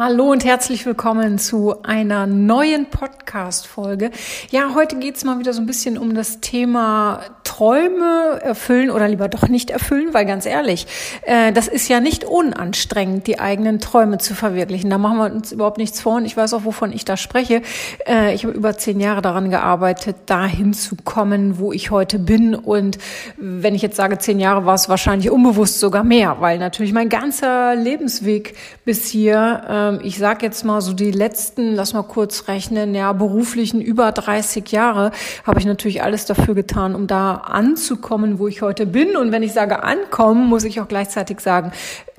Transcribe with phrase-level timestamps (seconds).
[0.00, 4.12] Hallo und herzlich willkommen zu einer neuen Podcast-Folge.
[4.48, 9.26] Ja, heute geht's mal wieder so ein bisschen um das Thema Träume erfüllen oder lieber
[9.26, 10.86] doch nicht erfüllen, weil ganz ehrlich,
[11.22, 14.88] äh, das ist ja nicht unanstrengend, die eigenen Träume zu verwirklichen.
[14.88, 17.62] Da machen wir uns überhaupt nichts vor und ich weiß auch, wovon ich da spreche.
[18.06, 22.54] Äh, ich habe über zehn Jahre daran gearbeitet, dahin zu kommen, wo ich heute bin.
[22.54, 22.98] Und
[23.36, 27.08] wenn ich jetzt sage zehn Jahre, war es wahrscheinlich unbewusst sogar mehr, weil natürlich mein
[27.08, 32.48] ganzer Lebensweg bis hier, ähm, ich sage jetzt mal so die letzten, lass mal kurz
[32.48, 35.12] rechnen, ja, beruflichen über 30 Jahre,
[35.44, 39.16] habe ich natürlich alles dafür getan, um da anzukommen, wo ich heute bin.
[39.16, 41.72] Und wenn ich sage ankommen, muss ich auch gleichzeitig sagen,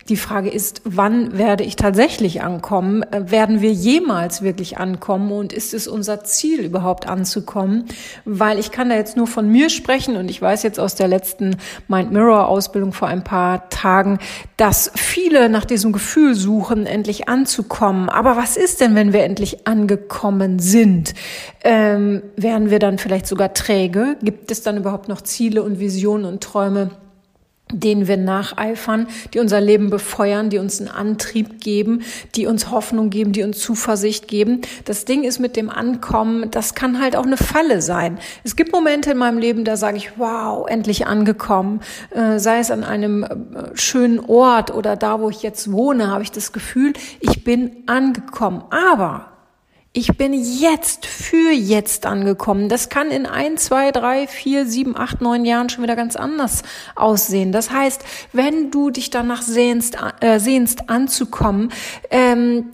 [0.09, 3.03] die Frage ist, wann werde ich tatsächlich ankommen?
[3.03, 5.31] Äh, werden wir jemals wirklich ankommen?
[5.31, 7.85] Und ist es unser Ziel, überhaupt anzukommen?
[8.25, 11.07] Weil ich kann da jetzt nur von mir sprechen und ich weiß jetzt aus der
[11.07, 14.19] letzten Mind Mirror Ausbildung vor ein paar Tagen,
[14.57, 18.09] dass viele nach diesem Gefühl suchen, endlich anzukommen.
[18.09, 21.13] Aber was ist denn, wenn wir endlich angekommen sind?
[21.63, 24.17] Ähm, werden wir dann vielleicht sogar träge?
[24.23, 26.89] Gibt es dann überhaupt noch Ziele und Visionen und Träume?
[27.71, 32.01] Denen wir nacheifern, die unser Leben befeuern, die uns einen Antrieb geben,
[32.35, 34.61] die uns Hoffnung geben, die uns Zuversicht geben.
[34.85, 38.17] Das Ding ist mit dem Ankommen, das kann halt auch eine Falle sein.
[38.43, 41.81] Es gibt Momente in meinem Leben, da sage ich, wow, endlich angekommen.
[42.09, 43.27] Äh, sei es an einem äh,
[43.75, 48.63] schönen Ort oder da, wo ich jetzt wohne, habe ich das Gefühl, ich bin angekommen.
[48.71, 49.38] Aber
[49.91, 52.69] ich bin jetzt für jetzt angekommen.
[52.69, 56.61] Das kann in ein, zwei, drei, vier, sieben, acht, neun Jahren schon wieder ganz anders
[56.95, 57.51] aussehen.
[57.51, 61.71] Das heißt, wenn du dich danach sehnst, äh, sehnst anzukommen,
[62.11, 62.69] ähm,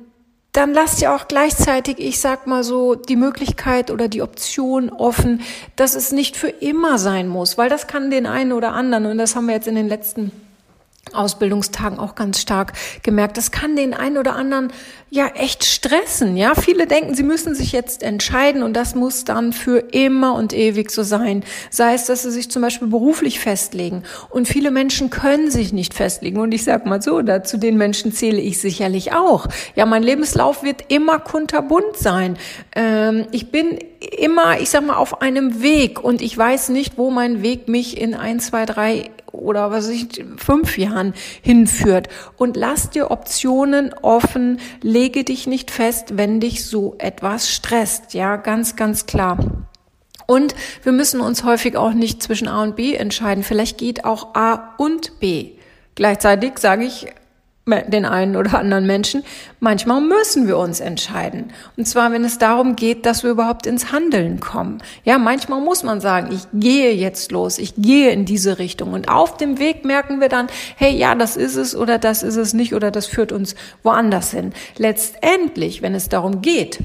[0.52, 5.42] dann lass dir auch gleichzeitig, ich sag mal so, die Möglichkeit oder die Option offen,
[5.76, 9.18] dass es nicht für immer sein muss, weil das kann den einen oder anderen, und
[9.18, 10.32] das haben wir jetzt in den letzten
[11.16, 13.38] Ausbildungstagen auch ganz stark gemerkt.
[13.38, 14.72] Das kann den einen oder anderen
[15.10, 16.36] ja echt stressen.
[16.36, 20.54] Ja, viele denken, sie müssen sich jetzt entscheiden und das muss dann für immer und
[20.54, 21.44] ewig so sein.
[21.70, 24.04] Sei es, dass sie sich zum Beispiel beruflich festlegen.
[24.30, 26.40] Und viele Menschen können sich nicht festlegen.
[26.40, 29.48] Und ich sag mal so, da zu den Menschen zähle ich sicherlich auch.
[29.76, 32.38] Ja, mein Lebenslauf wird immer kunterbunt sein.
[32.76, 33.80] Ähm, ich bin
[34.18, 38.00] immer, ich sag mal, auf einem Weg und ich weiß nicht, wo mein Weg mich
[38.00, 39.10] in ein, zwei, drei
[39.40, 42.08] oder was ich, fünf Jahren hinführt.
[42.38, 48.14] Und lass dir Optionen offen, lege dich nicht fest, wenn dich so etwas stresst.
[48.14, 49.38] Ja, ganz, ganz klar.
[50.28, 53.44] Und wir müssen uns häufig auch nicht zwischen A und B entscheiden.
[53.44, 55.52] Vielleicht geht auch A und B.
[55.94, 57.08] Gleichzeitig sage ich,
[57.66, 59.24] den einen oder anderen Menschen,
[59.60, 61.52] manchmal müssen wir uns entscheiden.
[61.78, 64.84] Und zwar, wenn es darum geht, dass wir überhaupt ins Handeln kommen.
[65.04, 68.94] Ja, manchmal muss man sagen, ich gehe jetzt los, ich gehe in diese Richtung.
[68.94, 72.36] Und auf dem Weg merken wir dann, hey, ja, das ist es oder das ist
[72.36, 74.54] es nicht oder das führt uns woanders hin.
[74.78, 76.80] Letztendlich, wenn es darum geht,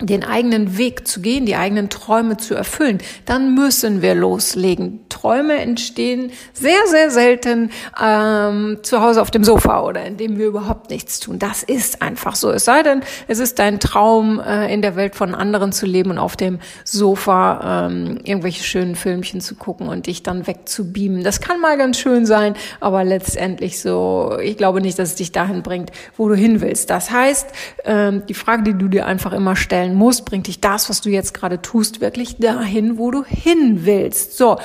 [0.00, 5.00] den eigenen Weg zu gehen, die eigenen Träume zu erfüllen, dann müssen wir loslegen.
[5.08, 7.70] Träume entstehen sehr, sehr selten
[8.02, 11.38] ähm, zu Hause auf dem Sofa oder indem wir überhaupt nichts tun.
[11.38, 12.50] Das ist einfach so.
[12.50, 16.10] Es sei denn, es ist dein Traum, äh, in der Welt von anderen zu leben
[16.10, 21.22] und auf dem Sofa ähm, irgendwelche schönen Filmchen zu gucken und dich dann wegzubeamen.
[21.22, 25.30] Das kann mal ganz schön sein, aber letztendlich so, ich glaube nicht, dass es dich
[25.30, 26.90] dahin bringt, wo du hin willst.
[26.90, 27.46] Das heißt,
[27.84, 31.00] ähm, die Frage, die du dir einfach immer stellst, stellen musst, bringt dich das, was
[31.00, 34.36] du jetzt gerade tust, wirklich dahin, wo du hin willst.
[34.36, 34.56] So.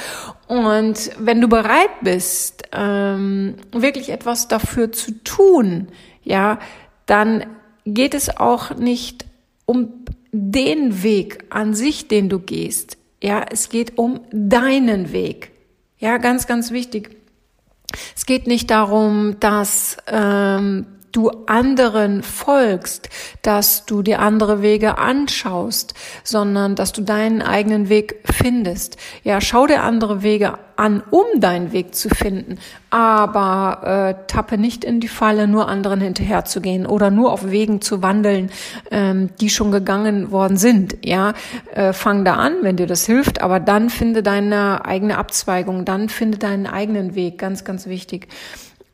[0.48, 5.88] Und wenn du bereit bist, ähm, wirklich etwas dafür zu tun,
[6.24, 6.60] ja,
[7.06, 7.46] dann
[7.86, 9.26] geht es auch nicht
[9.66, 9.90] um
[10.32, 12.98] den Weg an sich, den du gehst.
[13.22, 15.52] Ja, es geht um deinen Weg.
[15.98, 17.18] Ja, ganz, ganz wichtig.
[18.16, 23.10] Es geht nicht darum, dass ähm, du anderen folgst,
[23.42, 28.98] dass du dir andere Wege anschaust, sondern dass du deinen eigenen Weg findest.
[29.24, 32.58] Ja, schau dir andere Wege an, um deinen Weg zu finden,
[32.90, 38.02] aber äh, tappe nicht in die Falle, nur anderen hinterherzugehen oder nur auf Wegen zu
[38.02, 38.50] wandeln,
[38.90, 40.98] ähm, die schon gegangen worden sind.
[41.04, 41.34] Ja,
[41.74, 46.08] äh, fang da an, wenn dir das hilft, aber dann finde deine eigene Abzweigung, dann
[46.08, 48.30] finde deinen eigenen Weg, ganz, ganz wichtig.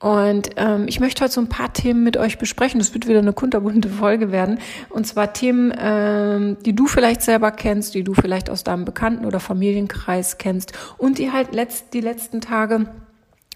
[0.05, 2.79] Und ähm, ich möchte heute so ein paar Themen mit euch besprechen.
[2.79, 4.59] Das wird wieder eine kunterbunte Folge werden.
[4.91, 9.25] Und zwar Themen, ähm, die du vielleicht selber kennst, die du vielleicht aus deinem Bekannten-
[9.25, 12.85] oder Familienkreis kennst und die halt letzt, die letzten Tage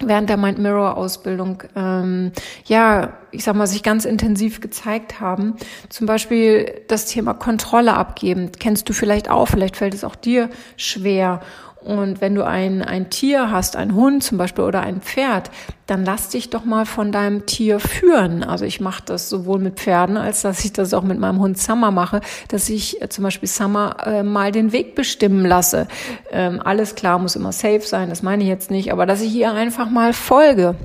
[0.01, 2.31] während der Mind Mirror Ausbildung, ähm,
[2.65, 5.55] ja, ich sag mal, sich ganz intensiv gezeigt haben.
[5.89, 8.51] Zum Beispiel das Thema Kontrolle abgeben.
[8.57, 11.41] Kennst du vielleicht auch, vielleicht fällt es auch dir schwer.
[11.81, 15.49] Und wenn du ein, ein Tier hast, ein Hund zum Beispiel oder ein Pferd,
[15.87, 18.43] dann lass dich doch mal von deinem Tier führen.
[18.43, 21.57] Also ich mache das sowohl mit Pferden, als dass ich das auch mit meinem Hund
[21.57, 25.87] Summer mache, dass ich äh, zum Beispiel Summer äh, mal den Weg bestimmen lasse.
[26.31, 29.33] Ähm, alles klar, muss immer safe sein, das meine ich jetzt nicht, aber dass ich
[29.33, 30.75] ihr einfach mal folge.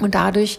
[0.00, 0.58] Und dadurch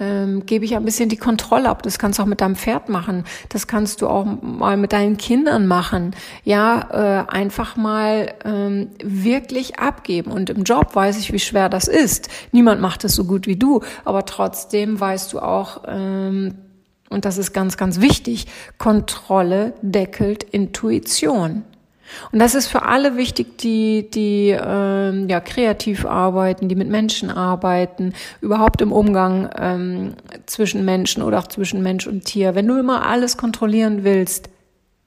[0.00, 1.82] ähm, gebe ich ein bisschen die Kontrolle ab.
[1.82, 3.24] Das kannst du auch mit deinem Pferd machen.
[3.50, 6.16] Das kannst du auch mal mit deinen Kindern machen.
[6.44, 10.32] Ja, äh, einfach mal ähm, wirklich abgeben.
[10.32, 12.28] Und im Job weiß ich, wie schwer das ist.
[12.52, 16.54] Niemand macht es so gut wie du, aber trotzdem weißt du auch, ähm,
[17.10, 18.46] und das ist ganz, ganz wichtig,
[18.78, 21.64] Kontrolle deckelt Intuition.
[22.32, 27.30] Und das ist für alle wichtig, die, die ähm, ja, kreativ arbeiten, die mit Menschen
[27.30, 30.14] arbeiten, überhaupt im Umgang ähm,
[30.46, 32.54] zwischen Menschen oder auch zwischen Mensch und Tier.
[32.54, 34.50] Wenn du immer alles kontrollieren willst,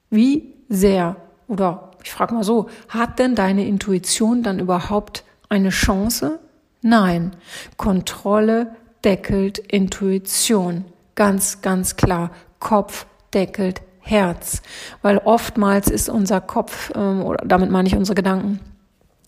[0.10, 1.16] wie sehr
[1.48, 6.40] oder ich frage mal so, hat denn deine Intuition dann überhaupt eine Chance?
[6.82, 7.32] Nein.
[7.78, 10.86] Kontrolle deckelt Intuition.
[11.16, 12.32] Ganz, ganz klar.
[12.60, 14.62] Kopf deckelt Herz,
[15.02, 18.60] weil oftmals ist unser Kopf, ähm, oder damit meine ich unsere Gedanken,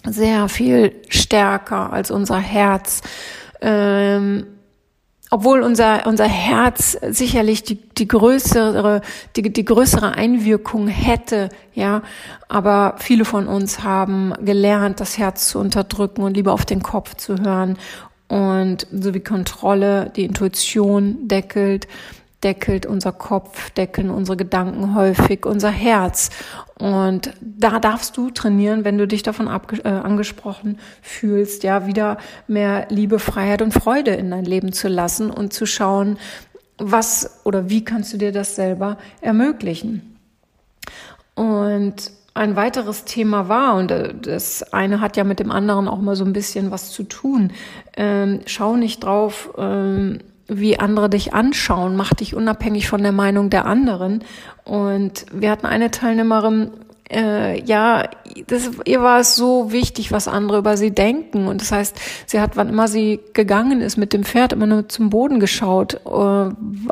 [0.05, 3.01] sehr viel stärker als unser Herz.
[3.61, 4.45] Ähm,
[5.31, 9.01] obwohl unser, unser Herz sicherlich die, die größere,
[9.35, 12.03] die, die größere Einwirkung hätte, ja.
[12.47, 17.15] Aber viele von uns haben gelernt, das Herz zu unterdrücken und lieber auf den Kopf
[17.15, 17.77] zu hören
[18.27, 21.87] und so wie Kontrolle die Intuition deckelt
[22.45, 26.29] deckelt unser Kopf, deckeln unsere Gedanken häufig unser Herz.
[26.77, 32.85] Und da darfst du trainieren, wenn du dich davon äh, angesprochen fühlst, ja, wieder mehr
[32.89, 36.17] Liebe, Freiheit und Freude in dein Leben zu lassen und zu schauen,
[36.77, 40.17] was oder wie kannst du dir das selber ermöglichen.
[41.33, 45.99] Und ein weiteres Thema war, und äh, das eine hat ja mit dem anderen auch
[45.99, 47.51] mal so ein bisschen was zu tun,
[47.97, 53.49] ähm, schau nicht drauf, ähm, wie andere dich anschauen, mach dich unabhängig von der Meinung
[53.49, 54.23] der anderen.
[54.63, 56.71] Und wir hatten eine Teilnehmerin,
[57.11, 58.09] äh, ja,
[58.47, 61.47] das, ihr war es so wichtig, was andere über sie denken.
[61.47, 61.95] Und das heißt,
[62.25, 65.95] sie hat, wann immer sie gegangen ist mit dem Pferd, immer nur zum Boden geschaut.
[66.05, 66.49] Äh,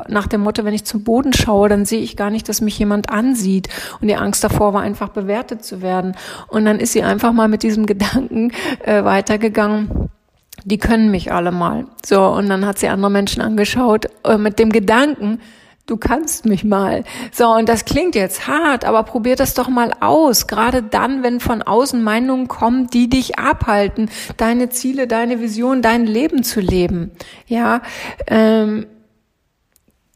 [0.07, 2.77] nach dem Motto, wenn ich zum Boden schaue, dann sehe ich gar nicht, dass mich
[2.77, 3.69] jemand ansieht.
[4.01, 6.15] Und die Angst davor war einfach bewertet zu werden.
[6.47, 8.51] Und dann ist sie einfach mal mit diesem Gedanken
[8.83, 10.09] äh, weitergegangen
[10.63, 11.85] die können mich alle mal.
[12.05, 15.39] So, und dann hat sie andere Menschen angeschaut äh, mit dem Gedanken,
[15.85, 17.03] du kannst mich mal.
[17.31, 20.47] So, und das klingt jetzt hart, aber probier das doch mal aus.
[20.47, 26.05] Gerade dann, wenn von außen Meinungen kommen, die dich abhalten, deine Ziele, deine Vision, dein
[26.05, 27.11] Leben zu leben.
[27.47, 27.81] Ja,
[28.27, 28.85] ähm,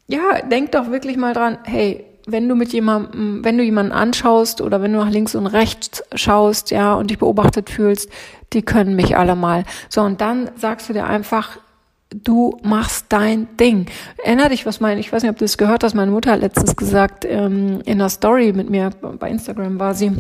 [0.08, 4.62] ja, denk doch wirklich mal dran, hey, wenn du mit jemandem, wenn du jemanden anschaust
[4.62, 8.09] oder wenn du nach links und rechts schaust, ja, und dich beobachtet fühlst,
[8.53, 9.63] die können mich alle mal.
[9.89, 11.57] So, und dann sagst du dir einfach,
[12.09, 13.88] du machst dein Ding.
[14.24, 16.41] Erinner dich, was mein, ich weiß nicht, ob du das gehört hast, meine Mutter hat
[16.41, 20.12] letztens gesagt, ähm, in einer Story mit mir, bei Instagram war sie,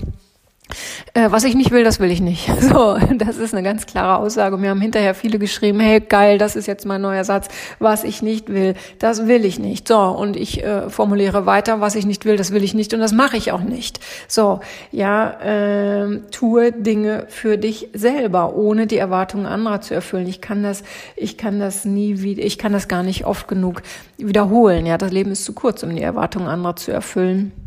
[1.13, 2.49] äh, was ich nicht will, das will ich nicht.
[2.67, 4.57] So, das ist eine ganz klare Aussage.
[4.57, 7.47] Mir haben hinterher viele geschrieben, hey, geil, das ist jetzt mein neuer Satz.
[7.79, 9.87] Was ich nicht will, das will ich nicht.
[9.87, 12.99] So, und ich äh, formuliere weiter, was ich nicht will, das will ich nicht und
[12.99, 14.01] das mache ich auch nicht.
[14.27, 14.59] So,
[14.91, 20.27] ja, äh, tue Dinge für dich selber, ohne die Erwartungen anderer zu erfüllen.
[20.27, 20.83] Ich kann das,
[21.15, 23.81] ich kann das nie wieder, ich kann das gar nicht oft genug
[24.17, 24.85] wiederholen.
[24.85, 27.66] Ja, das Leben ist zu kurz, um die Erwartungen anderer zu erfüllen.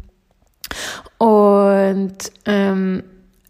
[1.19, 3.03] Und ähm,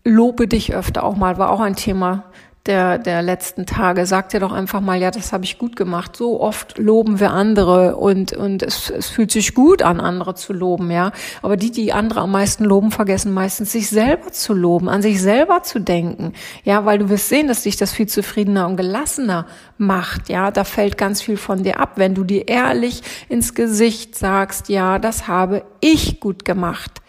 [0.05, 2.25] lobe dich öfter auch mal, war auch ein Thema
[2.67, 4.05] der, der letzten Tage.
[4.07, 6.17] Sag dir doch einfach mal, ja, das habe ich gut gemacht.
[6.17, 10.53] So oft loben wir andere und, und es, es fühlt sich gut an, andere zu
[10.53, 11.13] loben, ja.
[11.43, 15.23] Aber die, die andere am meisten loben, vergessen meistens, sich selber zu loben, an sich
[15.23, 16.35] selber zu denken.
[16.65, 19.47] Ja, weil du wirst sehen, dass dich das viel zufriedener und gelassener
[19.79, 20.29] macht.
[20.29, 24.69] Ja, da fällt ganz viel von dir ab, wenn du dir ehrlich ins Gesicht sagst,
[24.69, 27.01] ja, das habe ich gut gemacht.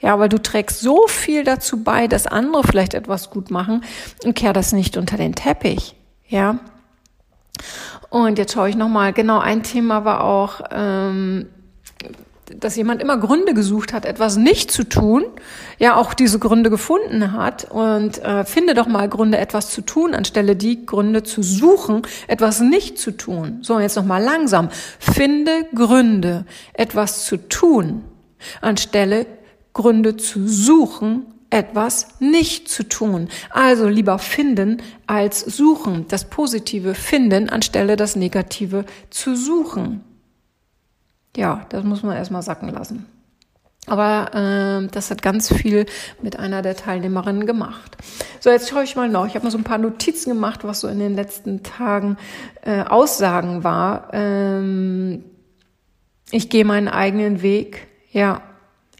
[0.00, 3.82] Ja, weil du trägst so viel dazu bei, dass andere vielleicht etwas gut machen
[4.24, 5.96] und kehr das nicht unter den Teppich.
[6.28, 6.58] Ja.
[8.10, 11.46] Und jetzt schaue ich nochmal, genau, ein Thema war auch, ähm,
[12.56, 15.24] dass jemand immer Gründe gesucht hat, etwas nicht zu tun,
[15.78, 20.14] ja auch diese Gründe gefunden hat und äh, finde doch mal Gründe, etwas zu tun,
[20.14, 23.58] anstelle die Gründe zu suchen, etwas nicht zu tun.
[23.62, 24.70] So, jetzt noch mal langsam.
[24.98, 28.04] Finde Gründe, etwas zu tun,
[28.62, 29.26] anstelle
[29.72, 33.28] Gründe zu suchen, etwas nicht zu tun.
[33.50, 36.06] Also lieber finden als suchen.
[36.08, 40.04] Das Positive finden anstelle das Negative zu suchen.
[41.36, 43.06] Ja, das muss man erstmal sacken lassen.
[43.86, 45.86] Aber äh, das hat ganz viel
[46.20, 47.96] mit einer der Teilnehmerinnen gemacht.
[48.40, 49.26] So, jetzt schaue ich mal noch.
[49.26, 52.18] Ich habe mal so ein paar Notizen gemacht, was so in den letzten Tagen
[52.62, 54.10] äh, Aussagen war.
[54.12, 55.24] Ähm,
[56.30, 57.88] ich gehe meinen eigenen Weg.
[58.10, 58.42] Ja,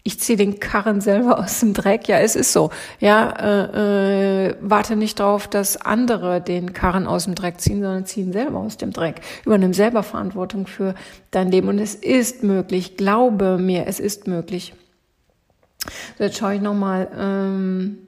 [0.08, 2.08] ich ziehe den Karren selber aus dem Dreck.
[2.08, 2.70] Ja, es ist so.
[2.98, 8.06] Ja, äh, äh, warte nicht darauf, dass andere den Karren aus dem Dreck ziehen, sondern
[8.06, 9.20] ziehen selber aus dem Dreck.
[9.44, 10.94] Übernimm selber Verantwortung für
[11.30, 11.68] dein Leben.
[11.68, 12.96] Und es ist möglich.
[12.96, 14.72] Glaube mir, es ist möglich.
[16.16, 17.08] So, jetzt schaue ich nochmal.
[17.14, 17.98] Ähm,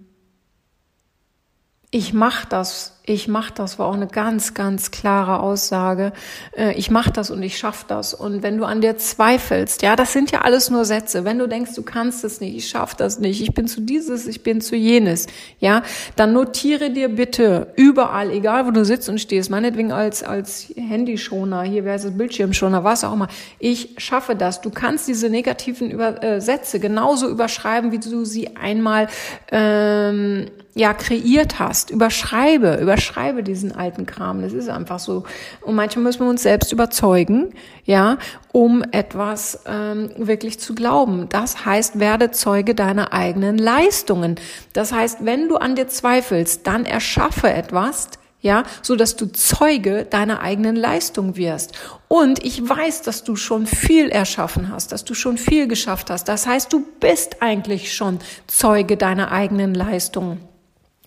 [1.91, 6.13] ich mach das ich mache das, war auch eine ganz, ganz klare Aussage.
[6.57, 8.15] Äh, ich mache das und ich schaffe das.
[8.15, 11.25] Und wenn du an dir zweifelst, ja, das sind ja alles nur Sätze.
[11.25, 14.29] Wenn du denkst, du kannst es nicht, ich schaffe das nicht, ich bin zu dieses,
[14.29, 15.27] ich bin zu jenes,
[15.59, 15.83] ja,
[16.15, 21.63] dann notiere dir bitte überall, egal wo du sitzt und stehst, meinetwegen als, als Handyschoner,
[21.63, 23.29] hier wäre es Bildschirmschoner, was auch immer.
[23.59, 24.61] Ich schaffe das.
[24.61, 29.09] Du kannst diese negativen äh, Sätze genauso überschreiben, wie du sie einmal
[29.51, 31.91] ähm, ja kreiert hast.
[31.91, 34.43] Überschreibe, überschreibe diesen alten Kram.
[34.43, 35.25] Das ist einfach so.
[35.63, 38.19] Und manchmal müssen wir uns selbst überzeugen, ja,
[38.53, 41.29] um etwas ähm, wirklich zu glauben.
[41.29, 44.37] Das heißt, werde Zeuge deiner eigenen Leistungen.
[44.73, 48.11] Das heißt, wenn du an dir zweifelst, dann erschaffe etwas,
[48.43, 51.73] ja, so dass du Zeuge deiner eigenen Leistung wirst.
[52.09, 56.25] Und ich weiß, dass du schon viel erschaffen hast, dass du schon viel geschafft hast.
[56.29, 60.39] Das heißt, du bist eigentlich schon Zeuge deiner eigenen Leistung.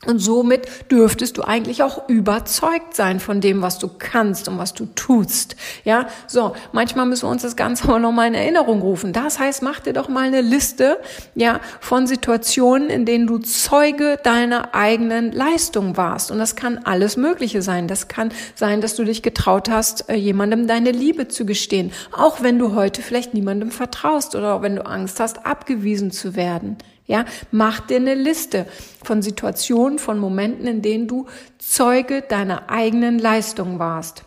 [0.06, 4.74] Und somit dürftest du eigentlich auch überzeugt sein von dem, was du kannst und was
[4.74, 5.56] du tust.
[5.84, 6.54] Ja, so.
[6.72, 9.14] Manchmal müssen wir uns das Ganze aber nochmal in Erinnerung rufen.
[9.14, 11.00] Das heißt, mach dir doch mal eine Liste,
[11.36, 16.32] ja, von Situationen, in denen du Zeuge deiner eigenen Leistung warst.
[16.32, 17.88] Und das kann alles Mögliche sein.
[17.88, 21.92] Das kann sein, dass du dich getraut hast, äh, jemandem deine Liebe zu gestehen.
[22.12, 26.78] Auch wenn du heute vielleicht niemandem vertraust oder wenn du Angst hast, abgewiesen zu werden.
[27.06, 28.66] Ja, mach dir eine Liste
[29.04, 34.24] von Situationen, von Momenten, in denen du Zeuge deiner eigenen Leistung warst.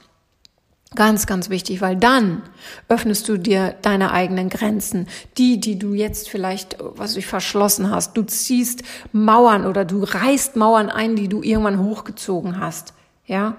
[0.94, 2.42] Ganz, ganz wichtig, weil dann
[2.88, 8.16] öffnest du dir deine eigenen Grenzen, die, die du jetzt vielleicht, was du verschlossen hast.
[8.16, 12.94] Du ziehst Mauern oder du reißt Mauern ein, die du irgendwann hochgezogen hast.
[13.26, 13.56] Ja.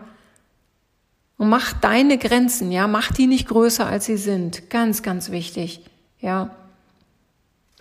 [1.37, 4.69] Und mach deine Grenzen, ja, mach die nicht größer, als sie sind.
[4.69, 5.81] Ganz, ganz wichtig.
[6.19, 6.55] Ja.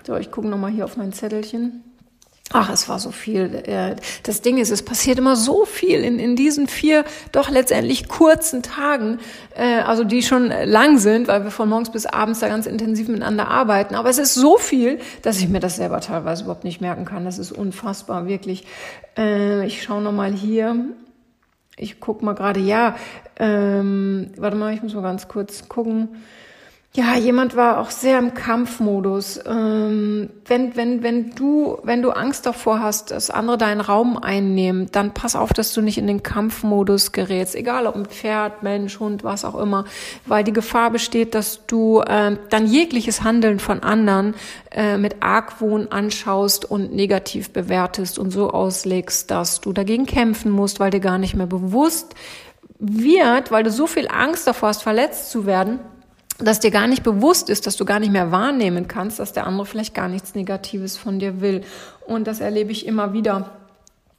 [0.04, 1.82] So, ich gucke nochmal hier auf mein Zettelchen.
[2.52, 3.62] Ach, es war so viel.
[3.66, 8.08] Äh, das Ding ist, es passiert immer so viel in, in diesen vier doch letztendlich
[8.08, 9.18] kurzen Tagen,
[9.56, 13.08] äh, also die schon lang sind, weil wir von morgens bis abends da ganz intensiv
[13.08, 13.96] miteinander arbeiten.
[13.96, 17.24] Aber es ist so viel, dass ich mir das selber teilweise überhaupt nicht merken kann.
[17.24, 18.64] Das ist unfassbar, wirklich.
[19.18, 20.76] Äh, ich schaue nochmal hier.
[21.76, 22.94] Ich guck mal gerade, ja,
[23.38, 26.10] ähm, warte mal, ich muss mal ganz kurz gucken
[26.96, 29.38] ja, jemand war auch sehr im Kampfmodus.
[29.44, 34.88] Ähm, wenn, wenn, wenn du, wenn du Angst davor hast, dass andere deinen Raum einnehmen,
[34.92, 37.54] dann pass auf, dass du nicht in den Kampfmodus gerätst.
[37.54, 39.84] Egal ob ein Pferd, Mensch, Hund, was auch immer.
[40.24, 44.34] Weil die Gefahr besteht, dass du äh, dann jegliches Handeln von anderen
[44.70, 50.80] äh, mit Argwohn anschaust und negativ bewertest und so auslegst, dass du dagegen kämpfen musst,
[50.80, 52.14] weil dir gar nicht mehr bewusst
[52.78, 55.78] wird, weil du so viel Angst davor hast, verletzt zu werden,
[56.38, 59.46] dass dir gar nicht bewusst ist, dass du gar nicht mehr wahrnehmen kannst, dass der
[59.46, 61.62] andere vielleicht gar nichts Negatives von dir will.
[62.06, 63.50] Und das erlebe ich immer wieder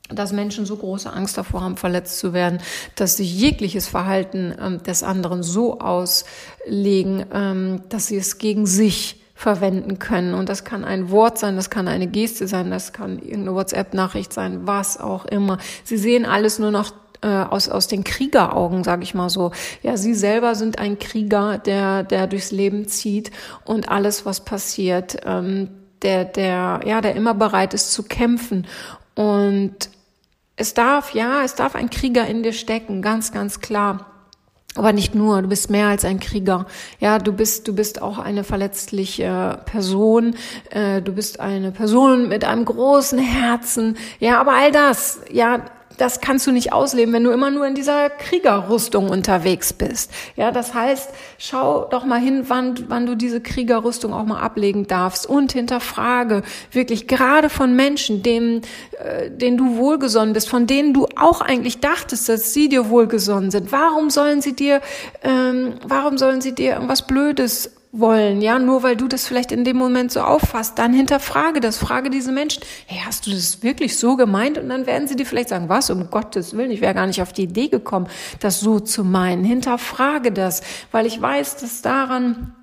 [0.09, 2.59] dass Menschen so große Angst davor haben, verletzt zu werden,
[2.95, 9.21] dass sie jegliches Verhalten ähm, des anderen so auslegen, ähm, dass sie es gegen sich
[9.35, 10.33] verwenden können.
[10.33, 14.33] Und das kann ein Wort sein, das kann eine Geste sein, das kann irgendeine WhatsApp-Nachricht
[14.33, 15.59] sein, was auch immer.
[15.83, 19.51] Sie sehen alles nur noch äh, aus, aus den Kriegeraugen, sage ich mal so.
[19.83, 23.31] Ja, sie selber sind ein Krieger, der, der durchs Leben zieht
[23.65, 25.69] und alles, was passiert, ähm,
[26.01, 28.67] der, der, ja, der immer bereit ist zu kämpfen.
[29.15, 29.89] Und
[30.55, 34.05] es darf, ja, es darf ein Krieger in dir stecken, ganz, ganz klar.
[34.75, 36.67] Aber nicht nur, du bist mehr als ein Krieger.
[36.99, 40.35] Ja, du bist, du bist auch eine verletzliche Person.
[40.69, 43.97] Äh, du bist eine Person mit einem großen Herzen.
[44.19, 45.65] Ja, aber all das, ja,
[45.97, 50.11] das kannst du nicht ausleben, wenn du immer nur in dieser Kriegerrüstung unterwegs bist.
[50.35, 54.87] Ja, das heißt, schau doch mal hin, wann, wann du diese Kriegerrüstung auch mal ablegen
[54.87, 58.61] darfst und hinterfrage wirklich gerade von Menschen, denen,
[59.03, 63.51] äh, denen du wohlgesonnen bist, von denen du auch eigentlich dachtest, dass sie dir wohlgesonnen
[63.51, 63.71] sind.
[63.71, 64.81] Warum sollen sie dir,
[65.23, 69.63] ähm, warum sollen sie dir irgendwas Blödes wollen, ja, nur weil du das vielleicht in
[69.63, 73.97] dem Moment so auffasst, dann hinterfrage das, frage diese Menschen, hey, hast du das wirklich
[73.97, 74.57] so gemeint?
[74.57, 77.21] Und dann werden sie dir vielleicht sagen, was, um Gottes Willen, ich wäre gar nicht
[77.21, 78.07] auf die Idee gekommen,
[78.39, 79.43] das so zu meinen.
[79.43, 82.53] Hinterfrage das, weil ich weiß, dass daran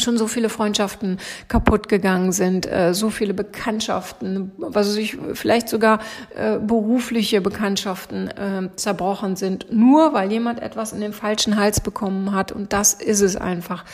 [0.00, 1.18] schon so viele Freundschaften
[1.48, 6.00] kaputt gegangen sind, äh, so viele Bekanntschaften, was ich vielleicht sogar
[6.36, 12.32] äh, berufliche Bekanntschaften äh, zerbrochen sind, nur weil jemand etwas in den falschen Hals bekommen
[12.32, 13.84] hat und das ist es einfach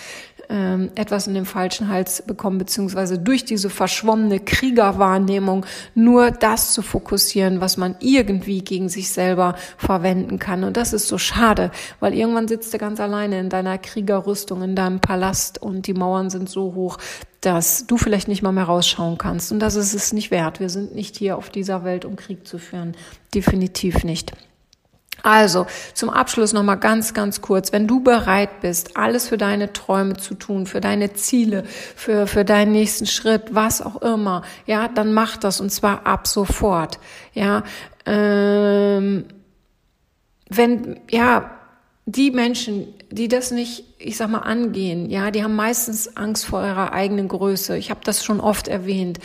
[0.49, 6.83] ähm, etwas in den falschen Hals bekommen, beziehungsweise durch diese verschwommene Kriegerwahrnehmung nur das zu
[6.83, 10.65] fokussieren, was man irgendwie gegen sich selber verwenden kann.
[10.65, 11.71] Und das ist so schade,
[12.01, 16.31] weil irgendwann sitzt du ganz alleine in deiner Kriegerrüstung, in deinem Palast und die Mauern
[16.31, 16.99] sind so hoch,
[17.41, 19.53] dass du vielleicht nicht mal mehr rausschauen kannst.
[19.53, 20.61] Und das ist es nicht wert.
[20.61, 22.97] Wir sind nicht hier auf dieser Welt, um Krieg zu führen.
[23.35, 24.33] Definitiv nicht.
[25.25, 27.73] Also, zum Abschluss nochmal ganz, ganz kurz.
[27.73, 31.65] Wenn du bereit bist, alles für deine Träume zu tun, für deine Ziele,
[31.97, 36.27] für, für deinen nächsten Schritt, was auch immer, ja, dann mach das und zwar ab
[36.27, 36.99] sofort.
[37.33, 37.65] Ja,
[38.05, 39.25] ähm,
[40.51, 41.51] wenn, ja,
[42.05, 46.63] die Menschen, die das nicht, ich sag mal, angehen, ja, die haben meistens Angst vor
[46.63, 47.79] ihrer eigenen Größe.
[47.79, 49.21] Ich habe das schon oft erwähnt.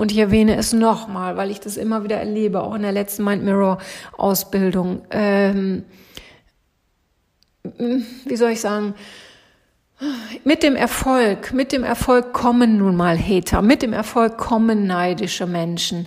[0.00, 3.22] Und ich erwähne es nochmal, weil ich das immer wieder erlebe, auch in der letzten
[3.22, 3.76] Mind Mirror
[4.16, 5.02] Ausbildung.
[5.10, 5.84] Ähm,
[8.24, 8.94] wie soll ich sagen?
[10.42, 15.46] Mit dem Erfolg, mit dem Erfolg kommen nun mal Hater, mit dem Erfolg kommen neidische
[15.46, 16.06] Menschen.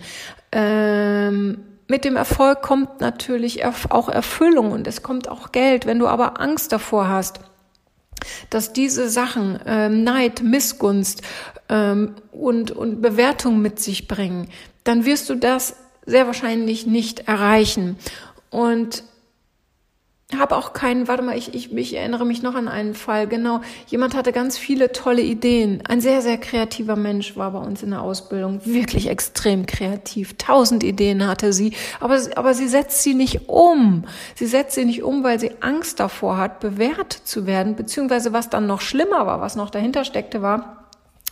[0.52, 5.86] Ähm, mit dem Erfolg kommt natürlich auch Erfüllung und es kommt auch Geld.
[5.86, 7.42] Wenn du aber Angst davor hast,
[8.50, 11.22] dass diese Sachen, ähm, Neid, Missgunst
[11.70, 14.50] ähm, und, und Bewertung mit sich bringen,
[14.84, 17.98] dann wirst du das sehr wahrscheinlich nicht erreichen.
[18.50, 19.04] Und
[20.38, 23.62] habe auch keinen, warte mal, ich, ich, ich erinnere mich noch an einen Fall, genau.
[23.88, 25.82] Jemand hatte ganz viele tolle Ideen.
[25.88, 28.62] Ein sehr, sehr kreativer Mensch war bei uns in der Ausbildung.
[28.66, 30.36] Wirklich extrem kreativ.
[30.38, 31.74] Tausend Ideen hatte sie.
[32.00, 34.06] Aber, aber sie setzt sie nicht um.
[34.36, 37.76] Sie setzt sie nicht um, weil sie Angst davor hat, bewährt zu werden.
[37.76, 40.83] Beziehungsweise was dann noch schlimmer war, was noch dahinter steckte, war,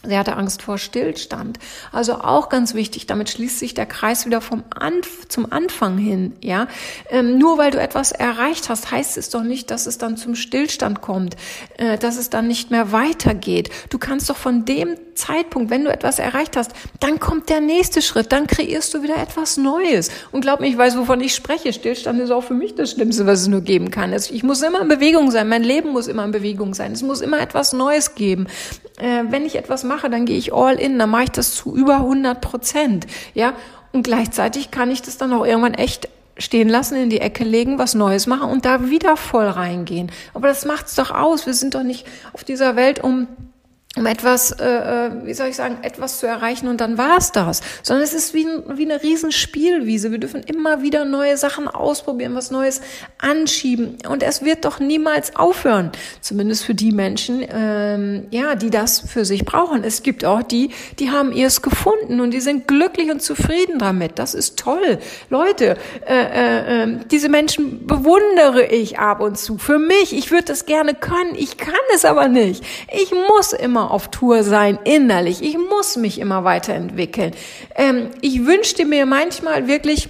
[0.03, 1.59] Sie hatte Angst vor Stillstand.
[1.91, 6.33] Also auch ganz wichtig, damit schließt sich der Kreis wieder vom Anf zum Anfang hin,
[6.41, 6.67] ja.
[7.09, 10.33] Ähm, nur weil du etwas erreicht hast, heißt es doch nicht, dass es dann zum
[10.33, 11.35] Stillstand kommt,
[11.77, 13.69] äh, dass es dann nicht mehr weitergeht.
[13.89, 18.01] Du kannst doch von dem Zeitpunkt, wenn du etwas erreicht hast, dann kommt der nächste
[18.01, 20.09] Schritt, dann kreierst du wieder etwas Neues.
[20.31, 21.73] Und glaub mir, ich weiß, wovon ich spreche.
[21.73, 24.13] Stillstand ist auch für mich das Schlimmste, was es nur geben kann.
[24.13, 26.91] Also ich muss immer in Bewegung sein, mein Leben muss immer in Bewegung sein.
[26.91, 28.47] Es muss immer etwas Neues geben.
[28.97, 31.75] Äh, wenn ich etwas mache, dann gehe ich all in, dann mache ich das zu
[31.75, 33.53] über 100 Prozent, ja.
[33.93, 37.77] Und gleichzeitig kann ich das dann auch irgendwann echt stehen lassen, in die Ecke legen,
[37.77, 40.11] was Neues machen und da wieder voll reingehen.
[40.33, 41.45] Aber das macht's doch aus.
[41.45, 43.27] Wir sind doch nicht auf dieser Welt, um
[43.97, 47.33] um etwas, äh, äh, wie soll ich sagen, etwas zu erreichen und dann war es
[47.33, 47.59] das.
[47.83, 50.11] Sondern es ist wie, wie eine Riesenspielwiese.
[50.11, 52.79] Wir dürfen immer wieder neue Sachen ausprobieren, was Neues
[53.17, 53.97] anschieben.
[54.07, 55.91] Und es wird doch niemals aufhören.
[56.21, 59.83] Zumindest für die Menschen, ähm, ja, die das für sich brauchen.
[59.83, 64.19] Es gibt auch die, die haben ihrs gefunden und die sind glücklich und zufrieden damit.
[64.19, 64.99] Das ist toll.
[65.29, 65.75] Leute,
[66.07, 69.57] äh, äh, äh, diese Menschen bewundere ich ab und zu.
[69.57, 71.35] Für mich, ich würde das gerne können.
[71.35, 72.63] Ich kann es aber nicht.
[72.89, 75.41] Ich muss immer immer auf Tour sein, innerlich.
[75.41, 77.33] Ich muss mich immer weiterentwickeln.
[77.75, 80.09] Ähm, ich wünschte mir manchmal wirklich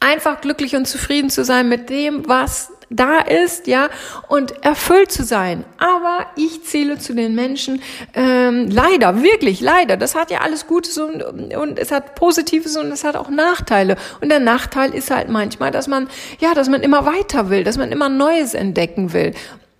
[0.00, 3.88] einfach glücklich und zufrieden zu sein mit dem, was da ist, ja,
[4.28, 5.64] und erfüllt zu sein.
[5.78, 7.80] Aber ich zähle zu den Menschen,
[8.12, 9.96] ähm, leider, wirklich, leider.
[9.96, 13.96] Das hat ja alles Gutes und, und es hat Positives und es hat auch Nachteile.
[14.20, 16.08] Und der Nachteil ist halt manchmal, dass man,
[16.40, 19.32] ja, dass man immer weiter will, dass man immer Neues entdecken will.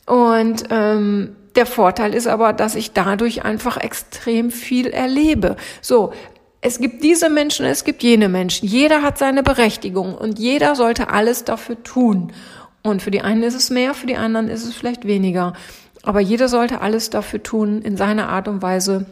[0.07, 5.57] Und ähm, der Vorteil ist aber, dass ich dadurch einfach extrem viel erlebe.
[5.81, 6.12] So,
[6.61, 8.69] es gibt diese Menschen, es gibt jene Menschen.
[8.69, 12.33] Jeder hat seine Berechtigung und jeder sollte alles dafür tun.
[12.83, 15.55] Und für die einen ist es mehr, für die anderen ist es vielleicht weniger.
[16.03, 19.07] Aber jeder sollte alles dafür tun, in seiner Art und Weise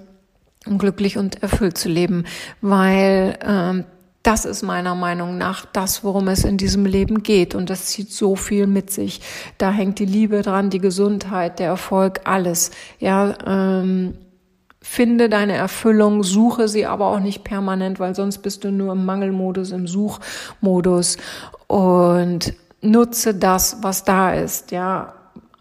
[0.67, 2.25] um glücklich und erfüllt zu leben,
[2.61, 3.85] weil ähm,
[4.23, 7.55] das ist meiner Meinung nach das, worum es in diesem Leben geht.
[7.55, 9.21] Und das zieht so viel mit sich.
[9.57, 12.71] Da hängt die Liebe dran, die Gesundheit, der Erfolg, alles.
[12.99, 14.15] Ja, ähm,
[14.83, 19.05] finde deine Erfüllung, suche sie aber auch nicht permanent, weil sonst bist du nur im
[19.05, 21.17] Mangelmodus, im Suchmodus.
[21.67, 25.15] und nutze das, was da ist, ja.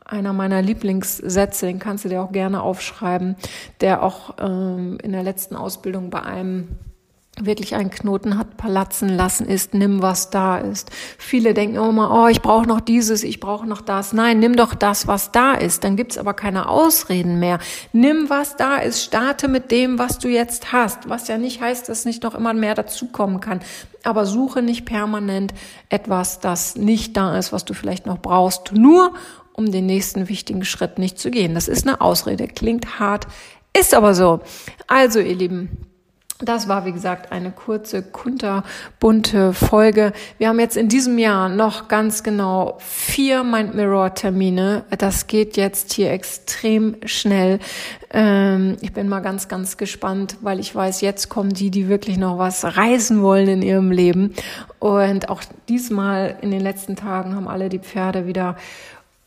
[0.05, 3.35] Einer meiner Lieblingssätze, den kannst du dir auch gerne aufschreiben,
[3.79, 6.69] der auch ähm, in der letzten Ausbildung bei einem
[7.45, 10.91] wirklich einen Knoten hat platzen lassen ist, nimm was da ist.
[11.17, 14.13] Viele denken immer, oh, ich brauche noch dieses, ich brauche noch das.
[14.13, 15.83] Nein, nimm doch das, was da ist.
[15.83, 17.59] Dann gibt's aber keine Ausreden mehr.
[17.93, 21.09] Nimm was da ist, starte mit dem, was du jetzt hast.
[21.09, 23.61] Was ja nicht heißt, dass nicht noch immer mehr dazukommen kann.
[24.03, 25.53] Aber suche nicht permanent
[25.89, 29.13] etwas, das nicht da ist, was du vielleicht noch brauchst, nur
[29.53, 31.53] um den nächsten wichtigen Schritt nicht zu gehen.
[31.53, 32.47] Das ist eine Ausrede.
[32.47, 33.27] Klingt hart,
[33.77, 34.39] ist aber so.
[34.87, 35.88] Also, ihr Lieben,
[36.39, 40.13] das war, wie gesagt, eine kurze, kunterbunte Folge.
[40.37, 44.85] Wir haben jetzt in diesem Jahr noch ganz genau vier Mind Mirror Termine.
[44.97, 47.59] Das geht jetzt hier extrem schnell.
[48.11, 52.17] Ähm, ich bin mal ganz, ganz gespannt, weil ich weiß, jetzt kommen die, die wirklich
[52.17, 54.33] noch was reißen wollen in ihrem Leben.
[54.79, 58.55] Und auch diesmal in den letzten Tagen haben alle die Pferde wieder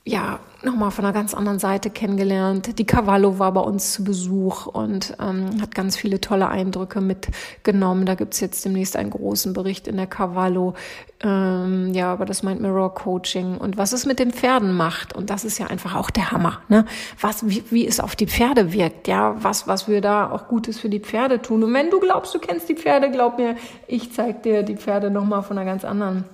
[0.04, 2.78] ja, nochmal von einer ganz anderen Seite kennengelernt.
[2.78, 8.04] Die Cavallo war bei uns zu Besuch und ähm, hat ganz viele tolle Eindrücke mitgenommen.
[8.04, 10.74] Da gibt's jetzt demnächst einen großen Bericht in der Cavallo,
[11.22, 15.14] ähm, ja, über das Mind Mirror Coaching und was es mit den Pferden macht.
[15.14, 16.84] Und das ist ja einfach auch der Hammer, ne?
[17.20, 20.80] Was, wie, wie es auf die Pferde wirkt, ja, was, was wir da auch Gutes
[20.80, 21.62] für die Pferde tun.
[21.62, 23.54] Und wenn du glaubst, du kennst die Pferde, glaub mir,
[23.86, 26.24] ich zeig dir die Pferde nochmal von einer ganz anderen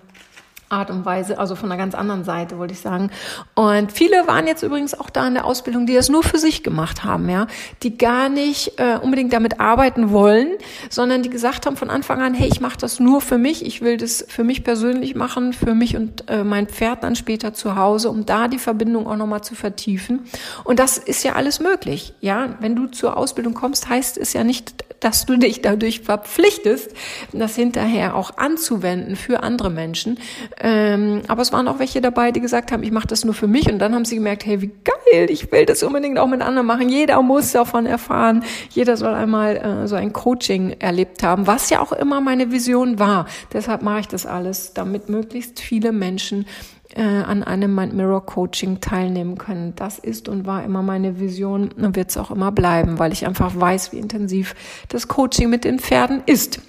[0.68, 3.10] Art und Weise, also von einer ganz anderen Seite, wollte ich sagen.
[3.54, 6.62] Und viele waren jetzt übrigens auch da in der Ausbildung, die das nur für sich
[6.62, 7.46] gemacht haben, ja,
[7.82, 10.48] die gar nicht äh, unbedingt damit arbeiten wollen,
[10.90, 13.80] sondern die gesagt haben von Anfang an, hey, ich mache das nur für mich, ich
[13.80, 17.76] will das für mich persönlich machen, für mich und äh, mein Pferd dann später zu
[17.76, 20.20] Hause, um da die Verbindung auch nochmal zu vertiefen.
[20.64, 22.56] Und das ist ja alles möglich, ja.
[22.60, 26.90] Wenn du zur Ausbildung kommst, heißt es ja nicht, dass du dich dadurch verpflichtest,
[27.32, 30.18] das hinterher auch anzuwenden für andere Menschen.
[30.60, 33.46] Ähm, aber es waren auch welche dabei, die gesagt haben, ich mache das nur für
[33.46, 33.70] mich.
[33.70, 36.66] Und dann haben sie gemerkt, hey, wie geil, ich will das unbedingt auch mit anderen
[36.66, 36.88] machen.
[36.88, 38.42] Jeder muss davon erfahren.
[38.70, 42.98] Jeder soll einmal äh, so ein Coaching erlebt haben, was ja auch immer meine Vision
[42.98, 43.26] war.
[43.52, 46.46] Deshalb mache ich das alles, damit möglichst viele Menschen
[46.94, 49.74] äh, an einem Mind Mirror Coaching teilnehmen können.
[49.76, 53.26] Das ist und war immer meine Vision und wird es auch immer bleiben, weil ich
[53.26, 54.54] einfach weiß, wie intensiv
[54.88, 56.60] das Coaching mit den Pferden ist.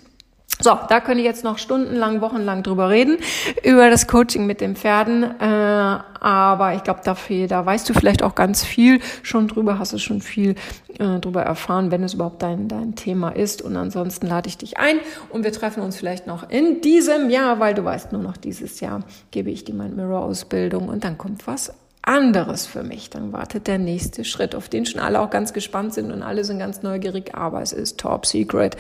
[0.62, 3.18] So, da könnte ich jetzt noch stundenlang, wochenlang drüber reden,
[3.64, 5.24] über das Coaching mit den Pferden.
[5.24, 9.94] Äh, aber ich glaube, dafür, da weißt du vielleicht auch ganz viel schon drüber, hast
[9.94, 10.56] du schon viel
[10.98, 13.62] äh, drüber erfahren, wenn es überhaupt dein, dein Thema ist.
[13.62, 14.98] Und ansonsten lade ich dich ein
[15.30, 18.82] und wir treffen uns vielleicht noch in diesem Jahr, weil du weißt, nur noch dieses
[18.82, 21.74] Jahr gebe ich dir mein Mirror-Ausbildung und dann kommt was
[22.10, 23.10] anderes für mich.
[23.12, 26.44] Dann wartet der nächste Schritt, auf den schon alle auch ganz gespannt sind und alle
[26.44, 28.76] sind ganz neugierig, aber es ist top secret.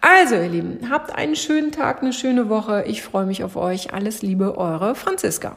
[0.00, 2.84] Also, ihr Lieben, habt einen schönen Tag, eine schöne Woche.
[2.86, 3.92] Ich freue mich auf euch.
[3.92, 5.56] Alles Liebe, eure Franziska.